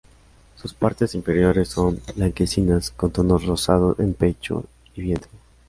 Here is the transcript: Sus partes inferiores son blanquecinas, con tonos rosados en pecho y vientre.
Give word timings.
Sus 0.55 0.73
partes 0.73 1.13
inferiores 1.13 1.67
son 1.67 2.01
blanquecinas, 2.15 2.89
con 2.89 3.11
tonos 3.11 3.45
rosados 3.45 3.99
en 3.99 4.15
pecho 4.15 4.65
y 4.95 5.01
vientre. 5.03 5.29